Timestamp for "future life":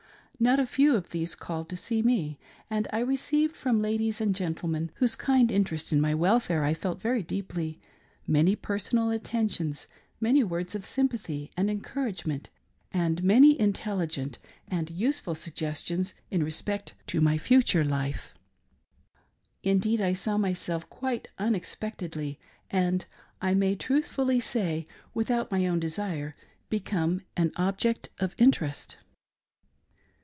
17.37-18.33